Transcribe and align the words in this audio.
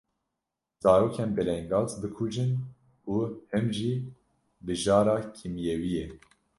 zarokên 0.83 1.31
belengaz 1.37 1.91
bikujin 2.01 2.51
û 3.13 3.15
him 3.51 3.67
jî 3.77 3.93
bi 4.65 4.73
jara 4.83 5.17
kîmyewiyê. 5.35 6.05